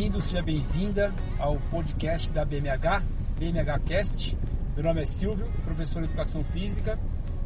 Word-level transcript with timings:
Bem-vindo, 0.00 0.22
seja 0.22 0.40
bem-vinda 0.40 1.14
ao 1.38 1.58
podcast 1.70 2.32
da 2.32 2.42
BMH, 2.42 3.02
BMH 3.38 3.80
Cast. 3.80 4.34
Meu 4.74 4.82
nome 4.82 5.02
é 5.02 5.04
Silvio, 5.04 5.46
professor 5.62 6.00
de 6.00 6.08
Educação 6.08 6.42
Física 6.42 6.98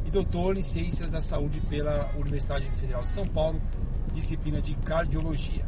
e 0.05 0.09
doutor 0.09 0.55
em 0.55 0.63
Ciências 0.63 1.11
da 1.11 1.19
Saúde 1.19 1.59
pela 1.59 2.09
Universidade 2.15 2.65
Federal 2.71 3.03
de 3.03 3.09
São 3.09 3.27
Paulo, 3.27 3.61
disciplina 4.13 4.61
de 4.61 4.73
Cardiologia. 4.73 5.65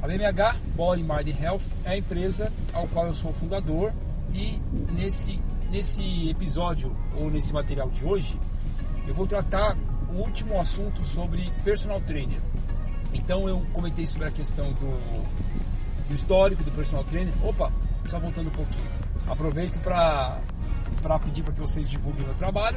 A 0.00 0.06
BMH, 0.06 0.60
Body 0.76 1.02
Mind 1.02 1.36
Health, 1.42 1.66
é 1.84 1.90
a 1.90 1.96
empresa 1.96 2.52
ao 2.72 2.86
qual 2.86 3.08
eu 3.08 3.14
sou 3.16 3.32
fundador 3.32 3.92
e 4.32 4.62
nesse, 4.92 5.40
nesse 5.72 6.30
episódio 6.30 6.96
ou 7.16 7.32
nesse 7.32 7.52
material 7.52 7.90
de 7.90 8.04
hoje 8.04 8.38
eu 9.08 9.14
vou 9.14 9.26
tratar 9.26 9.76
o 10.08 10.18
último 10.18 10.56
assunto 10.60 11.02
sobre 11.02 11.50
personal 11.64 12.00
trainer. 12.02 12.40
Então 13.12 13.48
eu 13.48 13.60
comentei 13.72 14.06
sobre 14.06 14.28
a 14.28 14.30
questão 14.30 14.72
do, 14.74 15.50
do 16.10 16.14
histórico 16.14 16.64
do 16.64 16.72
personal 16.72 17.04
trainer. 17.04 17.32
Opa, 17.42 17.72
só 18.06 18.18
voltando 18.18 18.48
um 18.48 18.52
pouquinho. 18.52 18.86
Aproveito 19.28 19.78
para 19.78 20.40
pedir 21.20 21.42
para 21.42 21.52
que 21.52 21.60
vocês 21.60 21.88
divulguem 21.88 22.24
meu 22.24 22.34
trabalho. 22.34 22.76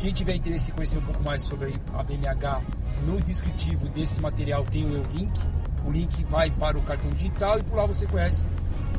Quem 0.00 0.12
tiver 0.12 0.34
interesse 0.34 0.70
em 0.70 0.74
conhecer 0.74 0.98
um 0.98 1.02
pouco 1.02 1.22
mais 1.22 1.42
sobre 1.42 1.74
a 1.92 2.02
BMH, 2.02 2.62
no 3.06 3.20
descritivo 3.20 3.86
desse 3.88 4.20
material 4.20 4.64
tem 4.64 4.84
o 4.84 5.04
link. 5.12 5.38
O 5.84 5.90
link 5.90 6.24
vai 6.24 6.50
para 6.50 6.78
o 6.78 6.82
cartão 6.82 7.10
digital 7.10 7.58
e 7.58 7.62
por 7.62 7.76
lá 7.76 7.84
você 7.84 8.06
conhece, 8.06 8.46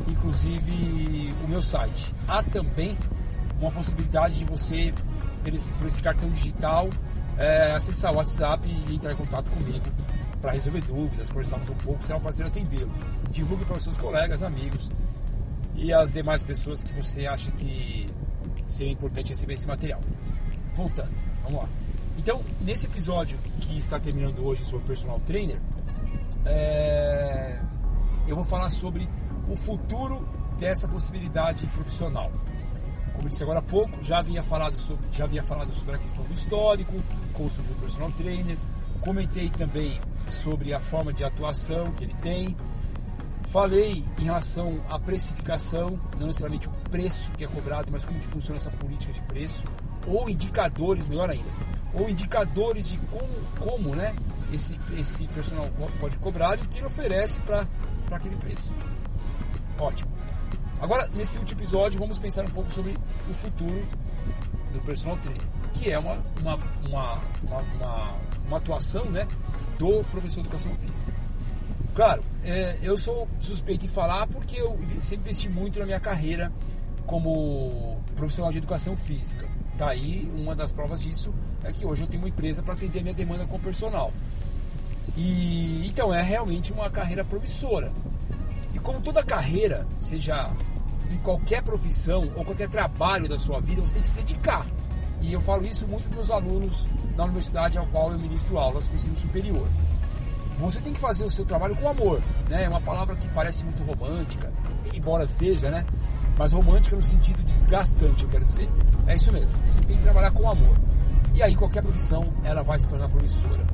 inclusive, 0.06 1.34
o 1.44 1.48
meu 1.48 1.60
site. 1.60 2.14
Há 2.28 2.42
também 2.42 2.96
uma 3.60 3.70
possibilidade 3.70 4.38
de 4.38 4.44
você, 4.44 4.94
por 5.42 5.52
esse, 5.52 5.72
por 5.72 5.86
esse 5.86 6.00
cartão 6.00 6.28
digital, 6.30 6.88
é, 7.36 7.72
acessar 7.72 8.12
o 8.12 8.16
WhatsApp 8.16 8.68
e 8.68 8.94
entrar 8.94 9.12
em 9.12 9.16
contato 9.16 9.50
comigo 9.50 9.84
para 10.40 10.52
resolver 10.52 10.80
dúvidas, 10.82 11.28
conversarmos 11.28 11.68
um 11.68 11.74
pouco, 11.74 12.02
será 12.02 12.18
um 12.18 12.22
prazer 12.22 12.46
atendê-lo. 12.46 12.90
Divulgue 13.30 13.64
para 13.64 13.76
os 13.76 13.84
seus 13.84 13.96
colegas, 13.96 14.42
amigos 14.42 14.90
e 15.74 15.92
as 15.92 16.12
demais 16.12 16.42
pessoas 16.42 16.82
que 16.82 16.92
você 16.92 17.26
acha 17.26 17.50
que 17.52 18.08
seria 18.68 18.92
importante 18.92 19.30
receber 19.30 19.54
esse 19.54 19.66
material. 19.66 20.00
Voltando, 20.74 21.10
vamos 21.42 21.62
lá. 21.62 21.68
Então, 22.18 22.42
nesse 22.60 22.86
episódio 22.86 23.38
que 23.60 23.76
está 23.78 23.98
terminando 23.98 24.44
hoje 24.44 24.64
sobre 24.64 24.86
personal 24.86 25.20
trainer, 25.20 25.58
é... 26.44 27.58
eu 28.26 28.36
vou 28.36 28.44
falar 28.44 28.68
sobre 28.68 29.08
o 29.48 29.56
futuro 29.56 30.28
dessa 30.58 30.86
possibilidade 30.86 31.66
profissional. 31.68 32.30
Como 33.14 33.28
disse 33.28 33.42
agora 33.42 33.58
há 33.58 33.62
pouco, 33.62 34.02
já 34.02 34.18
havia 34.18 34.42
falado 34.42 34.76
sobre, 34.76 35.06
já 35.12 35.24
havia 35.24 35.42
falado 35.42 35.72
sobre 35.72 35.96
a 35.96 35.98
questão 35.98 36.24
do 36.24 36.32
histórico, 36.32 36.94
como 37.32 37.50
surgiu 37.50 37.72
o 37.72 37.80
personal 37.80 38.10
trainer, 38.12 38.56
Comentei 39.00 39.48
também 39.50 39.98
sobre 40.30 40.74
a 40.74 40.80
forma 40.80 41.12
de 41.12 41.24
atuação 41.24 41.90
que 41.92 42.04
ele 42.04 42.14
tem. 42.22 42.56
Falei 43.44 44.04
em 44.18 44.24
relação 44.24 44.80
à 44.88 44.98
precificação, 44.98 45.98
não 46.18 46.26
necessariamente 46.26 46.68
o 46.68 46.72
preço 46.90 47.32
que 47.32 47.44
é 47.44 47.48
cobrado, 47.48 47.88
mas 47.90 48.04
como 48.04 48.20
que 48.20 48.26
funciona 48.26 48.56
essa 48.56 48.70
política 48.70 49.12
de 49.12 49.20
preço, 49.22 49.64
ou 50.06 50.28
indicadores, 50.28 51.06
melhor 51.06 51.30
ainda, 51.30 51.48
ou 51.94 52.08
indicadores 52.08 52.88
de 52.88 52.98
como, 52.98 53.28
como 53.58 53.96
né, 53.96 54.14
esse, 54.52 54.78
esse 54.96 55.26
personal 55.28 55.66
pode 55.98 56.16
cobrar 56.18 56.58
e 56.58 56.62
o 56.62 56.68
que 56.68 56.78
ele 56.78 56.86
oferece 56.86 57.40
para 57.40 57.66
aquele 58.10 58.36
preço. 58.36 58.74
Ótimo. 59.78 60.12
Agora, 60.80 61.08
nesse 61.14 61.38
último 61.38 61.60
episódio, 61.60 61.98
vamos 61.98 62.18
pensar 62.18 62.44
um 62.44 62.50
pouco 62.50 62.70
sobre 62.70 62.96
o 63.28 63.34
futuro 63.34 63.84
do 64.72 64.80
personal 64.82 65.16
trainer, 65.18 65.42
que 65.74 65.90
é 65.90 65.98
uma, 65.98 66.18
uma, 66.40 66.58
uma, 66.86 67.20
uma 67.42 67.60
uma 67.74 68.14
atuação 68.58 69.04
né, 69.06 69.26
do 69.78 70.04
professor 70.04 70.40
de 70.40 70.48
educação 70.48 70.76
física. 70.76 71.12
Claro, 71.94 72.22
é, 72.44 72.78
eu 72.82 72.96
sou 72.96 73.28
suspeito 73.40 73.84
em 73.84 73.88
falar 73.88 74.26
porque 74.28 74.60
eu 74.60 74.78
sempre 75.00 75.30
investi 75.30 75.48
muito 75.48 75.78
na 75.78 75.86
minha 75.86 76.00
carreira 76.00 76.52
como 77.06 78.00
profissional 78.14 78.52
de 78.52 78.58
educação 78.58 78.96
física. 78.96 79.48
Tá 79.76 79.88
aí 79.88 80.30
uma 80.36 80.54
das 80.54 80.72
provas 80.72 81.00
disso 81.00 81.32
é 81.64 81.72
que 81.72 81.84
hoje 81.84 82.02
eu 82.02 82.06
tenho 82.06 82.22
uma 82.22 82.28
empresa 82.28 82.62
para 82.62 82.74
atender 82.74 83.02
minha 83.02 83.14
demanda 83.14 83.44
com 83.46 83.58
personal. 83.58 84.12
E 85.16 85.86
então 85.86 86.14
é 86.14 86.22
realmente 86.22 86.72
uma 86.72 86.88
carreira 86.88 87.24
promissora. 87.24 87.92
E 88.74 88.78
como 88.78 89.00
toda 89.00 89.22
carreira, 89.22 89.86
seja 89.98 90.52
em 91.10 91.18
qualquer 91.18 91.62
profissão 91.62 92.30
ou 92.36 92.44
qualquer 92.44 92.68
trabalho 92.68 93.28
da 93.28 93.36
sua 93.36 93.60
vida, 93.60 93.80
você 93.80 93.94
tem 93.94 94.02
que 94.02 94.08
se 94.08 94.16
dedicar. 94.16 94.64
E 95.20 95.32
eu 95.32 95.40
falo 95.40 95.66
isso 95.66 95.86
muito 95.86 96.08
para 96.08 96.16
meus 96.16 96.30
alunos 96.30 96.88
na 97.16 97.24
universidade 97.24 97.76
ao 97.78 97.86
qual 97.86 98.12
eu 98.12 98.18
ministro 98.18 98.58
aulas 98.58 98.86
para 98.86 98.94
o 98.94 98.96
ensino 98.96 99.16
superior. 99.16 99.66
Você 100.58 100.80
tem 100.80 100.92
que 100.92 101.00
fazer 101.00 101.24
o 101.24 101.30
seu 101.30 101.44
trabalho 101.44 101.74
com 101.76 101.88
amor, 101.88 102.20
né? 102.48 102.64
É 102.64 102.68
uma 102.68 102.80
palavra 102.80 103.16
que 103.16 103.28
parece 103.28 103.64
muito 103.64 103.82
romântica, 103.82 104.52
embora 104.94 105.24
seja, 105.24 105.70
né? 105.70 105.86
Mas 106.36 106.52
romântica 106.52 106.96
no 106.96 107.02
sentido 107.02 107.42
desgastante, 107.44 108.24
eu 108.24 108.30
quero 108.30 108.44
dizer. 108.44 108.68
É 109.06 109.16
isso 109.16 109.32
mesmo. 109.32 109.50
Você 109.64 109.80
tem 109.80 109.96
que 109.96 110.02
trabalhar 110.02 110.30
com 110.30 110.48
amor. 110.48 110.76
E 111.34 111.42
aí 111.42 111.54
qualquer 111.54 111.82
profissão 111.82 112.32
ela 112.44 112.62
vai 112.62 112.78
se 112.78 112.88
tornar 112.88 113.08
promissora. 113.08 113.64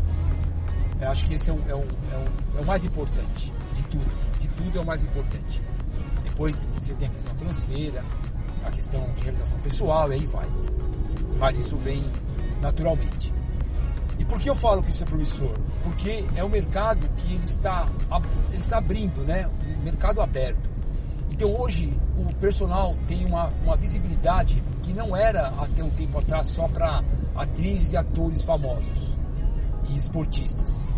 Eu 1.00 1.10
acho 1.10 1.26
que 1.26 1.34
esse 1.34 1.50
é, 1.50 1.52
um, 1.52 1.60
é, 1.68 1.74
um, 1.74 1.82
é, 1.82 2.16
um, 2.16 2.58
é 2.58 2.60
o 2.60 2.64
mais 2.64 2.84
importante 2.84 3.52
de 3.74 3.82
tudo. 3.84 4.38
De 4.40 4.48
tudo 4.48 4.78
é 4.78 4.80
o 4.80 4.84
mais 4.84 5.02
importante. 5.02 5.60
Depois 6.24 6.68
você 6.78 6.94
tem 6.94 7.08
a 7.08 7.10
questão 7.10 7.34
financeira, 7.34 8.04
a 8.64 8.70
questão 8.70 9.00
de 9.16 9.22
realização 9.22 9.58
pessoal, 9.58 10.10
e 10.12 10.14
aí 10.14 10.26
vai. 10.26 10.46
Mas 11.38 11.58
isso 11.58 11.76
vem 11.76 12.04
naturalmente. 12.60 13.32
E 14.18 14.24
por 14.24 14.40
que 14.40 14.48
eu 14.48 14.54
falo 14.54 14.82
que 14.82 14.90
isso 14.90 15.02
é 15.02 15.06
promissor? 15.06 15.54
Porque 15.82 16.24
é 16.34 16.42
um 16.42 16.48
mercado 16.48 17.06
que 17.16 17.34
ele 17.34 17.44
está, 17.44 17.86
ele 18.50 18.60
está 18.60 18.78
abrindo, 18.78 19.22
né? 19.24 19.48
Um 19.78 19.84
mercado 19.84 20.20
aberto. 20.20 20.68
Então 21.30 21.54
hoje 21.54 21.92
o 22.16 22.34
personal 22.36 22.96
tem 23.06 23.26
uma, 23.26 23.48
uma 23.62 23.76
visibilidade 23.76 24.62
que 24.82 24.92
não 24.92 25.14
era 25.14 25.48
até 25.58 25.84
um 25.84 25.90
tempo 25.90 26.18
atrás 26.18 26.48
só 26.48 26.66
para 26.66 27.02
atrizes 27.34 27.92
e 27.92 27.96
atores 27.96 28.42
famosos 28.42 29.18
e 29.88 29.96
esportistas. 29.96 30.88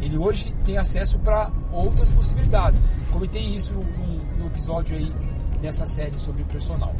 Ele 0.00 0.18
hoje 0.18 0.54
tem 0.64 0.76
acesso 0.76 1.18
para 1.20 1.50
outras 1.72 2.12
possibilidades. 2.12 3.02
Comentei 3.10 3.42
isso 3.42 3.72
no, 3.72 4.38
no 4.38 4.46
episódio 4.46 4.96
aí 4.96 5.10
dessa 5.62 5.86
série 5.86 6.18
sobre 6.18 6.42
o 6.42 6.46
personal. 6.46 6.94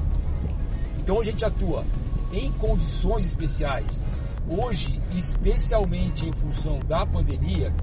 Então 0.98 1.20
a 1.20 1.24
gente 1.24 1.44
atua 1.44 1.84
em 2.32 2.50
condições 2.52 3.26
especiais 3.26 4.06
Hoje, 4.48 5.00
especialmente 5.12 6.24
em 6.24 6.32
função 6.32 6.78
da 6.86 7.04
pandemia, 7.04 7.74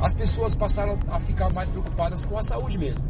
as 0.00 0.14
pessoas 0.14 0.54
passaram 0.54 0.96
a 1.10 1.18
ficar 1.18 1.50
mais 1.50 1.68
preocupadas 1.68 2.24
com 2.24 2.38
a 2.38 2.42
saúde 2.44 2.78
mesmo. 2.78 3.04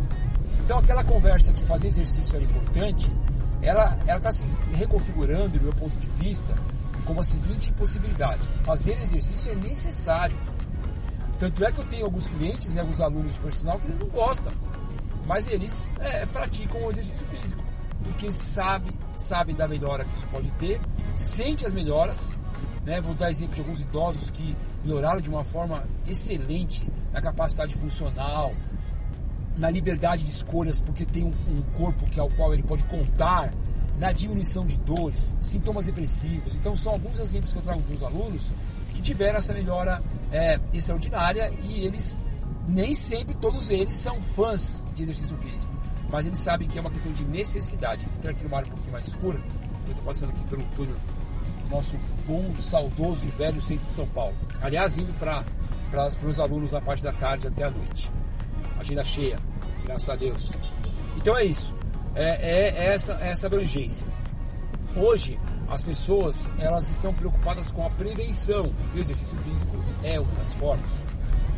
Então, 0.64 0.78
aquela 0.78 1.04
conversa 1.04 1.52
que 1.52 1.62
fazer 1.62 1.88
exercício 1.88 2.36
era 2.36 2.44
importante, 2.44 3.12
ela 3.60 3.98
está 4.16 4.32
se 4.32 4.46
reconfigurando, 4.72 5.58
do 5.58 5.64
meu 5.64 5.74
ponto 5.74 5.94
de 5.98 6.06
vista, 6.24 6.54
como 7.04 7.20
a 7.20 7.22
seguinte 7.22 7.70
possibilidade: 7.72 8.40
fazer 8.62 8.92
exercício 9.02 9.52
é 9.52 9.56
necessário. 9.56 10.36
Tanto 11.38 11.62
é 11.66 11.70
que 11.70 11.80
eu 11.80 11.84
tenho 11.84 12.06
alguns 12.06 12.26
clientes, 12.26 12.74
né, 12.74 12.80
alguns 12.80 13.00
alunos 13.02 13.34
de 13.34 13.40
personal 13.40 13.78
que 13.78 13.88
eles 13.88 13.98
não 13.98 14.08
gostam, 14.08 14.52
mas 15.26 15.48
eles 15.48 15.92
é, 16.00 16.24
praticam 16.24 16.82
o 16.82 16.90
exercício 16.90 17.26
físico, 17.26 17.62
porque 18.04 18.32
sabe, 18.32 18.90
sabe 19.22 19.52
da 19.52 19.66
melhora 19.68 20.04
que 20.04 20.14
isso 20.16 20.26
pode 20.28 20.50
ter, 20.52 20.80
sente 21.14 21.64
as 21.64 21.72
melhoras 21.72 22.32
né? 22.84 23.00
Vou 23.00 23.14
dar 23.14 23.30
exemplo 23.30 23.54
de 23.54 23.60
alguns 23.60 23.80
idosos 23.80 24.30
que 24.30 24.56
melhoraram 24.84 25.20
de 25.20 25.28
uma 25.28 25.44
forma 25.44 25.84
excelente 26.06 26.86
na 27.12 27.20
capacidade 27.20 27.74
funcional, 27.74 28.52
na 29.56 29.70
liberdade 29.70 30.24
de 30.24 30.30
escolhas, 30.30 30.80
porque 30.80 31.04
tem 31.04 31.24
um, 31.24 31.32
um 31.48 31.62
corpo 31.76 32.06
que 32.06 32.18
ao 32.18 32.28
qual 32.30 32.52
ele 32.52 32.62
pode 32.62 32.84
contar, 32.84 33.52
na 33.98 34.10
diminuição 34.10 34.66
de 34.66 34.76
dores, 34.78 35.36
sintomas 35.40 35.86
depressivos. 35.86 36.56
Então 36.56 36.74
são 36.74 36.92
alguns 36.92 37.18
exemplos 37.18 37.52
que 37.52 37.58
eu 37.58 37.62
trago 37.62 37.82
para 37.82 37.94
os 37.94 38.02
alunos 38.02 38.50
que 38.94 39.02
tiveram 39.02 39.38
essa 39.38 39.52
melhora 39.52 40.02
é, 40.32 40.58
extraordinária 40.72 41.52
e 41.62 41.84
eles 41.84 42.18
nem 42.66 42.94
sempre 42.94 43.34
todos 43.34 43.70
eles 43.70 43.96
são 43.96 44.20
fãs 44.20 44.84
de 44.94 45.02
exercício 45.02 45.36
físico, 45.36 45.71
mas 46.12 46.26
eles 46.26 46.38
sabem 46.38 46.68
que 46.68 46.78
é 46.78 46.80
uma 46.80 46.90
questão 46.90 47.10
de 47.10 47.24
necessidade. 47.24 48.06
Entrar 48.18 48.30
aqui 48.30 48.44
numa 48.44 48.58
área 48.58 48.68
um 48.68 48.72
pouquinho 48.72 48.92
mais 48.92 49.08
escura, 49.08 49.38
eu 49.86 49.90
estou 49.90 50.04
passando 50.04 50.30
aqui 50.30 50.44
pelo 50.44 50.62
túnel 50.76 50.96
nosso 51.70 51.96
bom, 52.26 52.54
saudoso 52.58 53.24
e 53.24 53.30
velho 53.30 53.60
centro 53.62 53.86
de 53.86 53.94
São 53.94 54.06
Paulo. 54.08 54.34
Aliás, 54.60 54.98
indo 54.98 55.12
para 55.18 55.42
os 56.22 56.38
alunos 56.38 56.72
na 56.72 56.82
parte 56.82 57.02
da 57.02 57.12
tarde 57.12 57.48
até 57.48 57.64
a 57.64 57.70
noite. 57.70 58.10
Agenda 58.78 59.02
cheia, 59.02 59.38
graças 59.84 60.10
a 60.10 60.14
Deus. 60.14 60.50
Então 61.16 61.36
é 61.36 61.44
isso. 61.44 61.74
É, 62.14 62.24
é, 62.24 62.74
é 62.76 62.94
essa, 62.94 63.14
é 63.22 63.30
essa 63.30 63.46
abrangência. 63.46 64.06
Hoje, 64.94 65.40
as 65.70 65.82
pessoas 65.82 66.50
elas 66.58 66.90
estão 66.90 67.14
preocupadas 67.14 67.70
com 67.70 67.86
a 67.86 67.90
prevenção. 67.90 68.70
O 68.94 68.98
exercício 68.98 69.38
físico 69.38 69.82
é 70.04 70.20
uma 70.20 70.32
das 70.34 70.52
formas. 70.52 71.00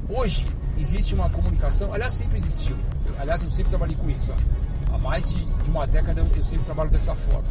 Hoje, 0.08 0.46
existe 0.78 1.14
uma 1.14 1.28
comunicação, 1.28 1.92
aliás, 1.92 2.12
sempre 2.12 2.36
existiu. 2.36 2.76
Aliás, 3.18 3.42
eu 3.42 3.50
sempre 3.50 3.70
trabalhei 3.70 3.96
com 3.96 4.08
isso. 4.10 4.32
Ó. 4.32 4.94
Há 4.94 4.98
mais 4.98 5.30
de, 5.30 5.44
de 5.44 5.70
uma 5.70 5.86
década 5.86 6.20
eu 6.20 6.44
sempre 6.44 6.64
trabalho 6.64 6.90
dessa 6.90 7.14
forma 7.14 7.44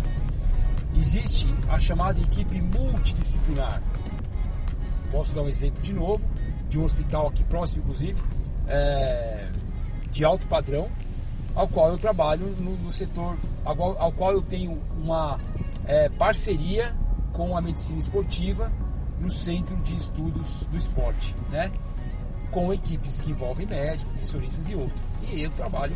existe 0.95 1.47
a 1.69 1.79
chamada 1.79 2.19
equipe 2.19 2.61
multidisciplinar. 2.61 3.81
Posso 5.11 5.33
dar 5.33 5.41
um 5.41 5.49
exemplo 5.49 5.81
de 5.81 5.93
novo, 5.93 6.25
de 6.69 6.79
um 6.79 6.83
hospital 6.83 7.27
aqui 7.27 7.43
próximo, 7.43 7.83
inclusive, 7.83 8.21
é, 8.67 9.49
de 10.11 10.23
alto 10.23 10.47
padrão, 10.47 10.89
ao 11.55 11.67
qual 11.67 11.89
eu 11.89 11.97
trabalho 11.97 12.47
no, 12.59 12.75
no 12.77 12.91
setor, 12.91 13.37
ao, 13.63 13.99
ao, 13.99 14.11
qual 14.11 14.31
eu 14.31 14.41
tenho 14.41 14.79
uma 14.97 15.39
é, 15.85 16.09
parceria 16.09 16.95
com 17.31 17.55
a 17.55 17.61
medicina 17.61 17.99
esportiva 17.99 18.71
no 19.19 19.31
Centro 19.31 19.75
de 19.77 19.95
Estudos 19.95 20.65
do 20.69 20.77
Esporte, 20.77 21.35
né? 21.51 21.71
com 22.51 22.71
equipes 22.71 23.21
que 23.21 23.31
envolvem 23.31 23.65
médicos, 23.65 24.05
nutricionistas 24.05 24.69
e 24.69 24.75
outros. 24.75 25.12
E 25.31 25.43
eu 25.43 25.51
trabalho 25.51 25.95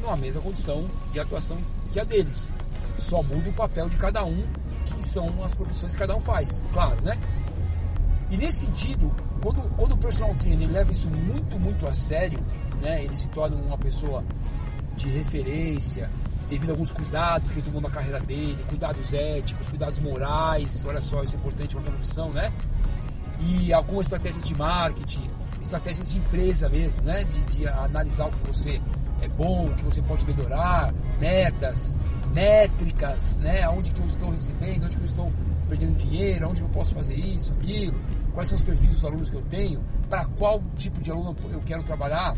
numa 0.00 0.16
mesma 0.16 0.40
condição 0.40 0.88
de 1.12 1.20
atuação 1.20 1.58
que 1.90 2.00
a 2.00 2.04
deles. 2.04 2.52
Só 2.98 3.22
muda 3.22 3.48
o 3.48 3.52
papel 3.52 3.88
de 3.88 3.96
cada 3.96 4.24
um, 4.24 4.44
que 4.86 5.06
são 5.06 5.42
as 5.44 5.54
profissões 5.54 5.92
que 5.92 5.98
cada 5.98 6.16
um 6.16 6.20
faz, 6.20 6.62
claro, 6.72 7.00
né? 7.02 7.16
E 8.30 8.36
nesse 8.36 8.66
sentido, 8.66 9.10
quando, 9.40 9.62
quando 9.76 9.92
o 9.92 9.96
personal 9.96 10.34
trainer 10.34 10.70
leva 10.70 10.92
isso 10.92 11.08
muito, 11.08 11.58
muito 11.58 11.86
a 11.86 11.92
sério, 11.92 12.38
né? 12.82 13.04
Ele 13.04 13.16
se 13.16 13.28
torna 13.28 13.56
uma 13.56 13.78
pessoa 13.78 14.24
de 14.96 15.08
referência, 15.08 16.10
devido 16.48 16.70
a 16.70 16.72
alguns 16.72 16.92
cuidados 16.92 17.50
que 17.50 17.58
ele 17.58 17.66
tomou 17.66 17.80
na 17.80 17.90
carreira 17.90 18.20
dele, 18.20 18.58
cuidados 18.68 19.12
éticos, 19.12 19.68
cuidados 19.68 19.98
morais, 19.98 20.84
olha 20.86 21.00
só, 21.00 21.22
isso 21.22 21.34
é 21.34 21.38
importante 21.38 21.74
para 21.74 21.84
a 21.84 21.90
profissão, 21.90 22.30
né? 22.30 22.52
E 23.40 23.72
algumas 23.72 24.06
estratégias 24.06 24.44
de 24.44 24.54
marketing, 24.56 25.26
estratégias 25.68 26.10
de 26.10 26.18
empresa 26.18 26.68
mesmo, 26.68 27.02
né? 27.02 27.24
De, 27.24 27.56
de 27.56 27.68
analisar 27.68 28.26
o 28.26 28.30
que 28.30 28.46
você 28.46 28.80
é 29.20 29.28
bom, 29.28 29.66
o 29.66 29.74
que 29.74 29.84
você 29.84 30.02
pode 30.02 30.24
melhorar, 30.26 30.92
metas, 31.20 31.98
métricas, 32.32 33.38
né? 33.38 33.62
Aonde 33.62 33.90
que 33.90 34.00
eu 34.00 34.06
estou 34.06 34.30
recebendo, 34.30 34.84
onde 34.86 34.96
que 34.96 35.02
eu 35.02 35.06
estou 35.06 35.32
perdendo 35.68 35.96
dinheiro, 35.96 36.48
onde 36.48 36.62
eu 36.62 36.68
posso 36.68 36.94
fazer 36.94 37.14
isso, 37.14 37.52
aquilo, 37.52 38.00
quais 38.32 38.48
são 38.48 38.56
os 38.56 38.62
perfis 38.62 38.90
dos 38.90 39.04
alunos 39.04 39.28
que 39.28 39.36
eu 39.36 39.42
tenho, 39.42 39.82
para 40.08 40.24
qual 40.24 40.62
tipo 40.76 41.00
de 41.00 41.10
aluno 41.10 41.36
eu 41.50 41.60
quero 41.60 41.82
trabalhar, 41.82 42.34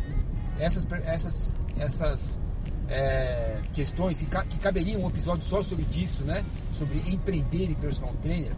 essas, 0.59 0.87
essas, 1.05 1.57
essas 1.79 2.41
é, 2.89 3.59
questões 3.73 4.21
que, 4.21 4.27
que 4.27 4.59
caberia 4.59 4.99
um 4.99 5.07
episódio 5.07 5.45
só 5.45 5.63
sobre 5.63 5.87
isso, 5.95 6.25
né? 6.25 6.45
Sobre 6.73 6.99
empreender 7.07 7.71
e 7.71 7.75
personal 7.77 8.13
trainer. 8.23 8.53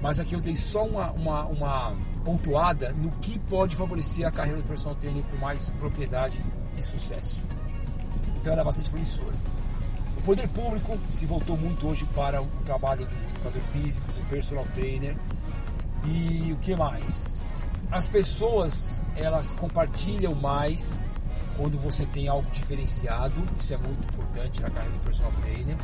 Mas 0.00 0.18
aqui 0.18 0.34
eu 0.34 0.40
dei 0.40 0.56
só 0.56 0.84
uma, 0.84 1.10
uma, 1.12 1.44
uma 1.44 1.96
pontuada 2.24 2.92
no 2.92 3.10
que 3.12 3.38
pode 3.38 3.76
favorecer 3.76 4.26
a 4.26 4.30
carreira 4.30 4.60
do 4.60 4.66
personal 4.66 4.94
trainer 4.96 5.22
com 5.24 5.36
mais 5.36 5.70
propriedade 5.70 6.40
e 6.76 6.82
sucesso. 6.82 7.42
Então 8.36 8.52
ela 8.52 8.62
é 8.62 8.64
bastante 8.64 8.88
promissora. 8.88 9.34
O 10.16 10.22
poder 10.22 10.48
público 10.48 10.98
se 11.10 11.26
voltou 11.26 11.56
muito 11.56 11.86
hoje 11.86 12.04
para 12.14 12.42
o 12.42 12.46
trabalho 12.64 13.06
do 13.06 13.30
educador 13.30 13.62
físico, 13.72 14.06
do 14.12 14.28
personal 14.28 14.66
trainer. 14.74 15.16
E 16.04 16.52
o 16.52 16.56
que 16.56 16.74
mais? 16.74 17.70
As 17.90 18.08
pessoas, 18.08 19.02
elas 19.16 19.54
compartilham 19.54 20.34
mais 20.34 21.00
quando 21.56 21.78
você 21.78 22.06
tem 22.06 22.26
algo 22.26 22.50
diferenciado, 22.50 23.34
isso 23.58 23.74
é 23.74 23.76
muito 23.76 24.02
importante 24.02 24.62
na 24.62 24.70
carreira 24.70 24.96
do 24.96 25.04
personal 25.04 25.32
trainer. 25.42 25.76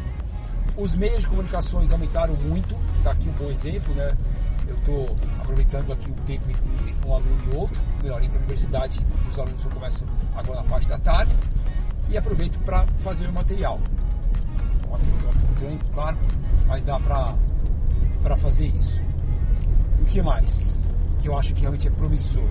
Os 0.76 0.94
meios 0.94 1.22
de 1.22 1.28
comunicações 1.28 1.90
aumentaram 1.90 2.34
muito, 2.34 2.76
está 2.98 3.12
aqui 3.12 3.28
um 3.28 3.32
bom 3.32 3.50
exemplo, 3.50 3.94
né? 3.94 4.14
Eu 4.68 4.74
estou 4.76 5.16
aproveitando 5.40 5.92
aqui 5.92 6.10
o 6.10 6.14
tempo 6.26 6.50
entre 6.50 7.08
um 7.08 7.14
aluno 7.14 7.38
e 7.50 7.56
outro, 7.56 7.80
melhor, 8.02 8.22
entre 8.22 8.36
a 8.36 8.40
universidade 8.40 9.00
os 9.28 9.38
alunos 9.38 9.62
só 9.62 9.68
começam 9.68 10.06
agora 10.34 10.62
na 10.62 10.68
parte 10.68 10.88
da 10.88 10.98
tarde, 10.98 11.34
e 12.08 12.16
aproveito 12.16 12.58
para 12.60 12.86
fazer 12.98 13.26
o 13.26 13.32
material. 13.32 13.80
Com 14.88 14.94
atenção 14.94 15.30
aqui 15.30 15.38
no 15.38 15.54
trânsito, 15.54 15.88
claro, 15.92 16.16
mas 16.66 16.84
dá 16.84 16.98
para 17.00 18.36
fazer 18.36 18.66
isso. 18.66 19.00
E 19.98 20.02
o 20.02 20.06
que 20.06 20.22
mais? 20.22 20.90
Que 21.20 21.28
eu 21.28 21.38
acho 21.38 21.54
que 21.54 21.60
realmente 21.62 21.88
é 21.88 21.90
promissor. 21.90 22.48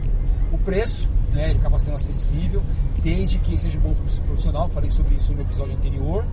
O 0.52 0.58
preço, 0.58 1.10
né, 1.32 1.50
ele 1.50 1.60
acaba 1.60 1.78
sendo 1.80 1.96
acessível, 1.96 2.62
desde 3.02 3.38
que 3.40 3.58
seja 3.58 3.78
um 3.78 3.82
bom 3.82 3.96
profissional, 4.26 4.68
falei 4.70 4.90
sobre 4.90 5.16
isso 5.16 5.34
no 5.34 5.42
episódio 5.42 5.74
anterior. 5.74 6.26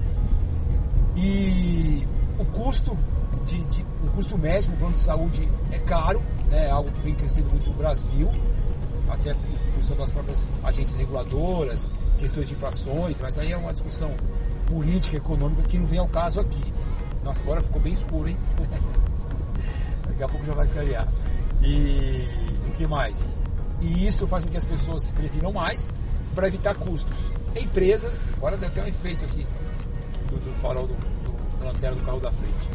E 1.16 2.06
o 2.38 2.44
custo 2.46 2.96
de, 3.44 3.62
de 3.64 3.82
o 4.02 4.10
custo 4.14 4.38
médio 4.38 4.70
no 4.70 4.76
plano 4.76 4.94
de 4.94 5.00
saúde 5.00 5.48
é 5.70 5.78
caro, 5.78 6.20
né, 6.48 6.66
é 6.66 6.70
algo 6.70 6.90
que 6.90 7.00
vem 7.00 7.14
crescendo 7.14 7.50
muito 7.50 7.70
no 7.70 7.76
Brasil, 7.76 8.30
até 9.08 9.32
em 9.32 9.72
função 9.72 9.96
das 9.96 10.10
próprias 10.10 10.50
agências 10.62 10.98
reguladoras, 10.98 11.90
questões 12.18 12.48
de 12.48 12.54
infrações, 12.54 13.20
mas 13.20 13.38
aí 13.38 13.52
é 13.52 13.56
uma 13.56 13.72
discussão 13.72 14.10
política, 14.66 15.16
econômica 15.16 15.62
que 15.62 15.78
não 15.78 15.86
vem 15.86 15.98
ao 15.98 16.08
caso 16.08 16.40
aqui. 16.40 16.72
Nossa, 17.22 17.42
agora 17.42 17.62
ficou 17.62 17.80
bem 17.80 17.92
escuro, 17.92 18.28
hein? 18.28 18.36
Daqui 20.08 20.22
a 20.22 20.28
pouco 20.28 20.44
já 20.44 20.54
vai 20.54 20.66
clarear. 20.66 21.08
E 21.62 22.26
o 22.68 22.72
que 22.72 22.86
mais? 22.86 23.44
E 23.80 24.06
isso 24.06 24.26
faz 24.26 24.44
com 24.44 24.50
que 24.50 24.56
as 24.56 24.64
pessoas 24.64 25.04
se 25.04 25.12
previram 25.12 25.52
mais 25.52 25.92
para 26.34 26.48
evitar 26.48 26.74
custos. 26.74 27.30
Empresas, 27.54 28.32
agora 28.36 28.56
deve 28.56 28.74
ter 28.74 28.80
um 28.80 28.86
efeito 28.86 29.24
aqui 29.24 29.46
do, 30.32 30.44
do 30.44 30.52
farol 30.54 30.86
do, 30.86 30.94
do, 30.94 31.58
da 31.58 31.66
lanterna 31.66 31.96
do 31.96 32.04
carro 32.04 32.20
da 32.20 32.32
frente. 32.32 32.70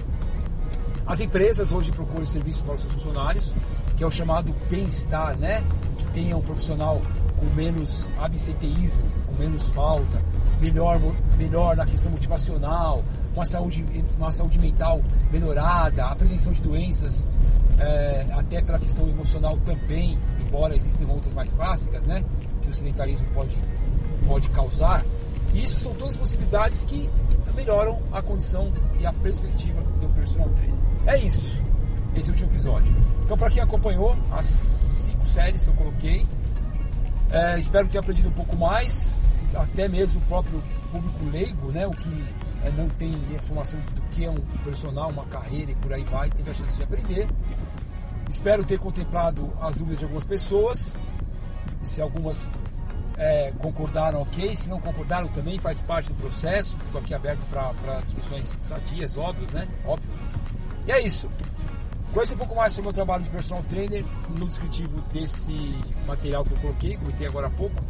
As 1.06 1.22
empresas 1.22 1.72
hoje 1.72 1.92
procuram 1.92 2.26
serviços 2.26 2.62
para 2.62 2.76
os 2.76 2.82
seus 2.82 2.94
funcionários, 2.94 3.54
que 3.96 4.04
é 4.04 4.08
o 4.08 4.12
chamado 4.12 4.54
bem-estar, 4.70 5.38
né? 5.38 5.64
Que 5.98 6.06
tenha 6.12 6.36
um 6.36 6.42
profissional 6.42 7.02
com 7.38 7.46
menos 7.56 8.10
absenteísmo, 8.20 9.04
com 9.26 9.34
menos 9.36 9.70
falta, 9.70 10.22
melhor, 10.60 11.00
melhor 11.38 11.78
na 11.78 11.86
questão 11.86 12.12
motivacional, 12.12 13.02
uma 13.34 13.46
saúde, 13.46 13.86
uma 14.18 14.32
saúde 14.32 14.60
mental 14.60 15.02
melhorada, 15.32 16.08
a 16.08 16.16
prevenção 16.16 16.52
de 16.52 16.62
doenças, 16.62 17.28
é, 17.80 18.26
até 18.32 18.62
pela 18.62 18.80
questão 18.80 19.08
emocional 19.08 19.58
também, 19.66 20.20
embora 20.46 20.76
existam 20.76 21.08
outras 21.08 21.34
mais 21.34 21.54
clássicas, 21.54 22.06
né? 22.06 22.24
Que 22.62 22.70
o 22.70 22.74
sedentarismo 22.74 23.28
pode, 23.34 23.58
pode 24.28 24.50
causar. 24.50 25.06
Isso 25.54 25.78
são 25.78 25.94
todas 25.94 26.18
possibilidades 26.18 26.84
que 26.84 27.10
melhoram 27.58 28.00
a 28.14 28.22
condição 28.22 28.72
e 29.00 29.06
a 29.06 29.12
perspectiva 29.12 29.82
do 30.00 30.08
personal 30.10 30.48
trainer. 30.50 30.78
É 31.08 31.18
isso, 31.18 31.62
esse 32.16 32.30
é 32.30 32.32
último 32.32 32.52
episódio. 32.52 32.94
Então, 33.26 33.38
para 33.38 33.50
quem 33.50 33.62
acompanhou 33.62 34.16
as 34.32 34.46
cinco 34.46 35.26
séries 35.26 35.64
que 35.64 35.70
eu 35.70 35.74
coloquei, 35.74 36.26
é, 37.32 37.58
espero 37.58 37.88
ter 37.90 37.98
aprendido 37.98 38.30
um 38.30 38.34
pouco 38.34 38.56
mais, 38.56 39.28
até 39.54 39.88
mesmo 39.88 40.22
o 40.22 40.24
próprio 40.26 40.62
público 40.92 41.26
leigo, 41.32 41.72
né, 41.72 41.86
o 41.86 41.92
que 41.92 42.26
é, 42.64 42.72
não 42.72 42.88
tem 42.90 43.12
informação 43.36 43.80
do 43.94 44.02
que 44.16 44.24
é 44.24 44.30
um 44.30 44.40
personal, 44.64 45.10
uma 45.10 45.26
carreira 45.26 45.72
e 45.72 45.76
por 45.76 45.92
aí 45.92 46.04
vai, 46.04 46.30
teve 46.30 46.50
a 46.50 46.54
chance 46.54 46.78
de 46.78 46.84
aprender. 46.84 47.28
Espero 48.30 48.64
ter 48.64 48.78
contemplado 48.78 49.52
as 49.62 49.76
dúvidas 49.76 50.00
de 50.00 50.06
algumas 50.06 50.26
pessoas. 50.26 50.96
Se 51.82 52.02
algumas 52.02 52.50
é, 53.18 53.52
concordaram, 53.58 54.22
ok. 54.22 54.56
Se 54.56 54.70
não 54.70 54.80
concordaram, 54.80 55.28
também 55.30 55.58
faz 55.58 55.82
parte 55.82 56.10
do 56.10 56.16
processo. 56.16 56.78
Estou 56.86 57.02
aqui 57.02 57.14
aberto 57.14 57.42
para 57.50 58.00
discussões 58.02 58.58
sadias, 58.60 59.18
óbvias, 59.18 59.52
né? 59.52 59.68
Óbvio. 59.86 60.10
E 60.86 60.92
é 60.92 61.02
isso. 61.02 61.28
Conheça 62.14 62.36
um 62.36 62.38
pouco 62.38 62.56
mais 62.56 62.74
sobre 62.74 62.84
o 62.84 62.86
meu 62.86 62.94
trabalho 62.94 63.24
de 63.24 63.30
personal 63.30 63.64
trainer 63.64 64.06
no 64.30 64.48
descritivo 64.48 65.02
desse 65.14 65.54
material 66.06 66.44
que 66.46 66.54
eu 66.54 66.58
coloquei, 66.58 66.98
comentei 66.98 67.28
agora 67.28 67.48
há 67.48 67.50
pouco. 67.50 67.84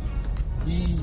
E, 0.66 1.00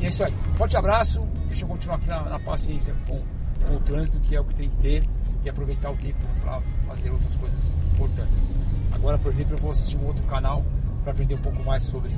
e 0.00 0.06
é 0.06 0.08
isso 0.08 0.24
aí. 0.24 0.34
Forte 0.56 0.76
abraço. 0.76 1.22
Deixa 1.46 1.64
eu 1.64 1.68
continuar 1.68 1.96
aqui 1.96 2.08
na, 2.08 2.22
na 2.24 2.40
paciência 2.40 2.94
com, 3.06 3.22
com 3.66 3.76
o 3.76 3.80
trânsito, 3.80 4.18
que 4.20 4.34
é 4.34 4.40
o 4.40 4.44
que 4.44 4.54
tem 4.54 4.68
que 4.68 4.76
ter, 4.78 5.08
e 5.44 5.50
aproveitar 5.50 5.90
o 5.90 5.96
tempo 5.96 6.18
para 6.40 6.60
fazer 6.86 7.10
outras 7.10 7.36
coisas 7.36 7.78
importantes. 7.92 8.54
Agora, 8.92 9.18
por 9.18 9.30
exemplo, 9.30 9.54
eu 9.54 9.58
vou 9.58 9.70
assistir 9.70 9.96
um 9.96 10.06
outro 10.06 10.22
canal 10.24 10.64
para 11.02 11.12
aprender 11.12 11.34
um 11.34 11.42
pouco 11.42 11.62
mais 11.62 11.82
sobre 11.84 12.10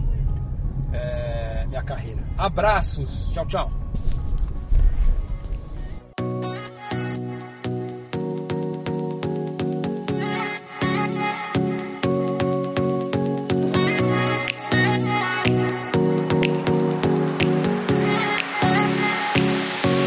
é, 0.95 1.67
minha 1.69 1.83
carreira. 1.83 2.23
Abraços. 2.39 3.33
Tchau, 3.33 3.47
tchau. 3.47 3.71